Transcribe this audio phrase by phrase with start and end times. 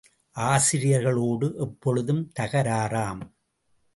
[0.35, 3.21] ஆசிரியர்களோடு எப்பொழுதும் தகராறாம்.